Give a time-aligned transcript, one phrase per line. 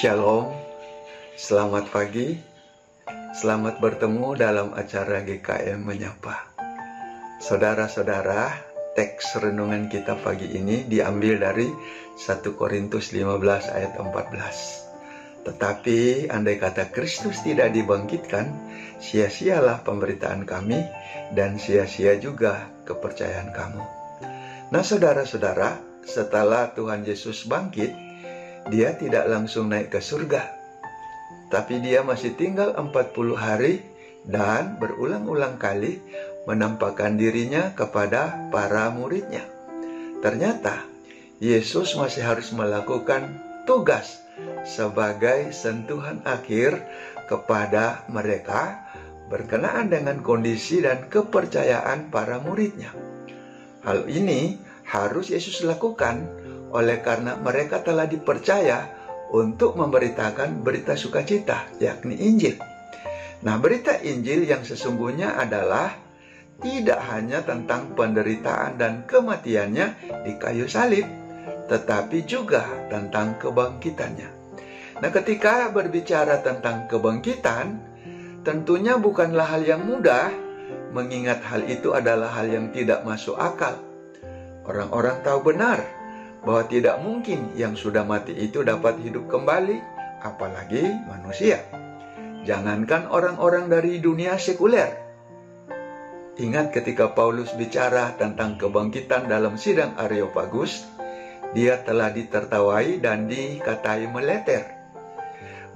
[0.00, 0.48] Shalom,
[1.36, 2.32] selamat pagi,
[3.36, 6.56] selamat bertemu dalam acara GKM Menyapa.
[7.36, 8.48] Saudara-saudara,
[8.96, 11.68] teks renungan kita pagi ini diambil dari
[12.16, 12.16] 1
[12.56, 15.44] Korintus 15 ayat 14.
[15.44, 18.48] Tetapi andai kata Kristus tidak dibangkitkan,
[19.04, 20.80] sia-sialah pemberitaan kami
[21.36, 23.84] dan sia-sia juga kepercayaan kamu.
[24.72, 25.76] Nah saudara-saudara,
[26.08, 28.09] setelah Tuhan Yesus bangkit,
[28.70, 30.46] dia tidak langsung naik ke surga.
[31.50, 33.82] Tapi dia masih tinggal 40 hari
[34.22, 35.98] dan berulang-ulang kali
[36.46, 39.42] menampakkan dirinya kepada para muridnya.
[40.22, 40.86] Ternyata
[41.42, 44.22] Yesus masih harus melakukan tugas
[44.62, 46.78] sebagai sentuhan akhir
[47.26, 48.86] kepada mereka
[49.30, 52.90] berkenaan dengan kondisi dan kepercayaan para muridnya.
[53.86, 54.58] Hal ini
[54.90, 56.39] harus Yesus lakukan
[56.70, 58.86] oleh karena mereka telah dipercaya
[59.30, 62.58] untuk memberitakan berita sukacita, yakni Injil.
[63.46, 65.94] Nah, berita Injil yang sesungguhnya adalah
[66.60, 69.86] tidak hanya tentang penderitaan dan kematiannya
[70.26, 71.06] di kayu salib,
[71.70, 74.28] tetapi juga tentang kebangkitannya.
[75.00, 77.80] Nah, ketika berbicara tentang kebangkitan,
[78.44, 80.28] tentunya bukanlah hal yang mudah,
[80.92, 83.80] mengingat hal itu adalah hal yang tidak masuk akal.
[84.68, 85.99] Orang-orang tahu benar
[86.44, 89.80] bahwa tidak mungkin yang sudah mati itu dapat hidup kembali,
[90.24, 91.60] apalagi manusia.
[92.48, 94.96] Jangankan orang-orang dari dunia sekuler.
[96.40, 100.88] Ingat ketika Paulus bicara tentang kebangkitan dalam sidang Areopagus,
[101.52, 104.64] dia telah ditertawai dan dikatai meleter.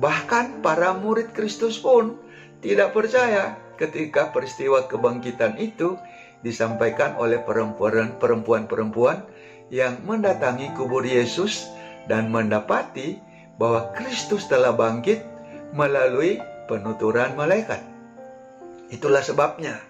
[0.00, 2.16] Bahkan para murid Kristus pun
[2.64, 6.00] tidak percaya ketika peristiwa kebangkitan itu
[6.40, 9.18] disampaikan oleh perempuan-perempuan
[9.72, 11.68] yang mendatangi kubur Yesus
[12.10, 13.20] dan mendapati
[13.56, 15.24] bahwa Kristus telah bangkit
[15.72, 17.80] melalui penuturan malaikat.
[18.92, 19.80] Itulah sebabnya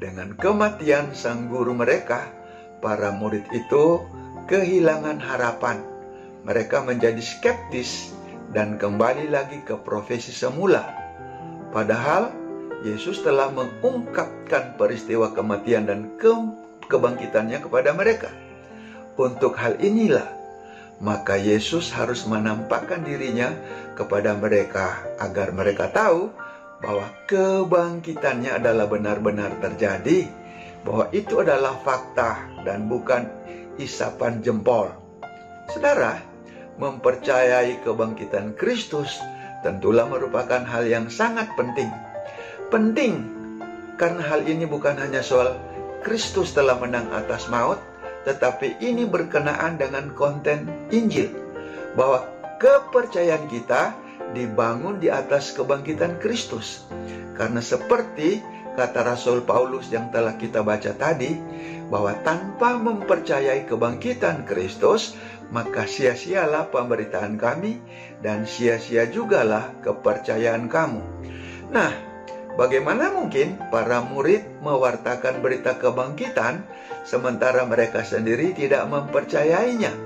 [0.00, 2.24] dengan kematian sang guru mereka,
[2.80, 4.00] para murid itu
[4.48, 5.84] kehilangan harapan.
[6.48, 8.16] Mereka menjadi skeptis
[8.56, 10.88] dan kembali lagi ke profesi semula.
[11.70, 12.32] Padahal
[12.80, 16.32] Yesus telah mengungkapkan peristiwa kematian dan ke
[16.88, 18.32] kebangkitannya kepada mereka.
[19.20, 20.24] Untuk hal inilah,
[21.04, 23.52] maka Yesus harus menampakkan dirinya
[23.92, 26.32] kepada mereka agar mereka tahu
[26.80, 30.24] bahwa kebangkitannya adalah benar-benar terjadi,
[30.88, 33.28] bahwa itu adalah fakta dan bukan
[33.76, 34.88] isapan jempol.
[35.68, 36.16] Saudara,
[36.80, 39.20] mempercayai kebangkitan Kristus
[39.60, 41.92] tentulah merupakan hal yang sangat penting.
[42.72, 43.28] Penting
[44.00, 45.60] karena hal ini bukan hanya soal
[46.00, 47.89] Kristus telah menang atas maut,
[48.26, 51.32] tetapi ini berkenaan dengan konten Injil
[51.96, 52.28] bahwa
[52.60, 53.96] kepercayaan kita
[54.36, 56.86] dibangun di atas kebangkitan Kristus.
[57.34, 58.44] Karena seperti
[58.76, 61.34] kata Rasul Paulus yang telah kita baca tadi,
[61.90, 65.18] bahwa tanpa mempercayai kebangkitan Kristus,
[65.50, 67.82] maka sia-sialah pemberitaan kami
[68.22, 71.02] dan sia-sia jugalah kepercayaan kamu.
[71.74, 71.90] Nah,
[72.60, 76.60] Bagaimana mungkin para murid mewartakan berita kebangkitan
[77.08, 79.96] sementara mereka sendiri tidak mempercayainya?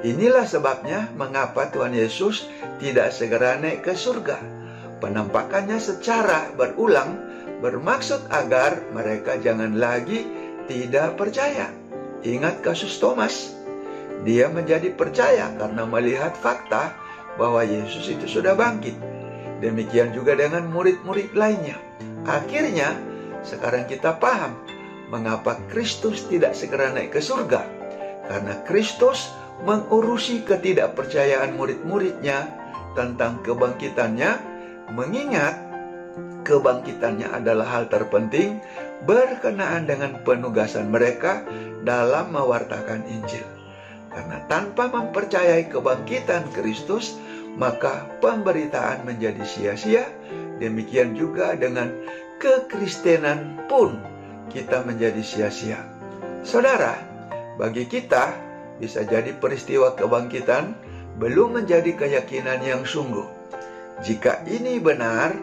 [0.00, 2.48] Inilah sebabnya mengapa Tuhan Yesus
[2.80, 4.40] tidak segera naik ke surga.
[5.04, 7.12] Penampakannya secara berulang
[7.60, 10.24] bermaksud agar mereka jangan lagi
[10.72, 11.68] tidak percaya.
[12.24, 13.52] Ingat kasus Thomas.
[14.24, 16.96] Dia menjadi percaya karena melihat fakta
[17.36, 19.21] bahwa Yesus itu sudah bangkit.
[19.62, 21.78] Demikian juga dengan murid-murid lainnya.
[22.26, 22.98] Akhirnya,
[23.46, 24.58] sekarang kita paham
[25.06, 27.62] mengapa Kristus tidak segera naik ke surga.
[28.26, 29.30] Karena Kristus
[29.62, 32.50] mengurusi ketidakpercayaan murid-muridnya
[32.98, 34.30] tentang kebangkitannya,
[34.90, 35.54] mengingat
[36.42, 38.58] kebangkitannya adalah hal terpenting
[39.06, 41.46] berkenaan dengan penugasan mereka
[41.86, 43.46] dalam mewartakan Injil.
[44.12, 47.16] Karena tanpa mempercayai kebangkitan Kristus,
[47.56, 50.04] maka pemberitaan menjadi sia-sia.
[50.62, 51.90] Demikian juga dengan
[52.38, 53.98] kekristenan pun
[54.52, 55.82] kita menjadi sia-sia.
[56.42, 56.98] Saudara,
[57.58, 58.34] bagi kita
[58.78, 60.74] bisa jadi peristiwa kebangkitan
[61.20, 63.26] belum menjadi keyakinan yang sungguh.
[64.02, 65.36] Jika ini benar,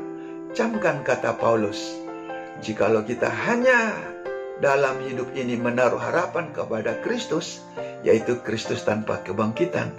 [0.51, 1.95] camkan kata Paulus.
[2.59, 3.95] Jikalau kita hanya
[4.59, 7.63] dalam hidup ini menaruh harapan kepada Kristus,
[8.01, 9.91] yaitu Kristus tanpa kebangkitan,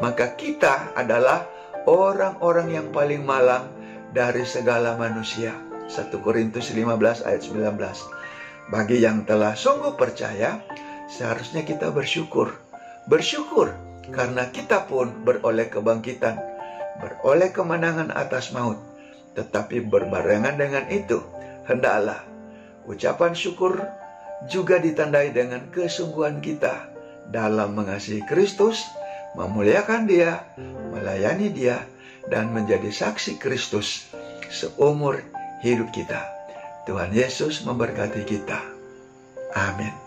[0.00, 1.44] maka kita adalah
[1.84, 3.68] orang-orang yang paling malang
[4.14, 5.52] dari segala manusia.
[5.90, 8.72] 1 Korintus 15 ayat 19.
[8.72, 10.62] Bagi yang telah sungguh percaya,
[11.10, 12.56] seharusnya kita bersyukur.
[13.10, 13.74] Bersyukur
[14.08, 16.54] karena kita pun beroleh kebangkitan.
[16.92, 18.78] beroleh kemenangan atas maut.
[19.34, 21.18] Tetapi berbarengan dengan itu,
[21.66, 22.20] hendaklah
[22.86, 23.80] ucapan syukur
[24.46, 26.91] juga ditandai dengan kesungguhan kita
[27.30, 28.82] dalam mengasihi Kristus,
[29.38, 30.42] memuliakan Dia,
[30.90, 31.84] melayani Dia,
[32.26, 34.10] dan menjadi saksi Kristus
[34.50, 35.22] seumur
[35.62, 36.22] hidup kita.
[36.86, 38.58] Tuhan Yesus memberkati kita.
[39.54, 40.01] Amin.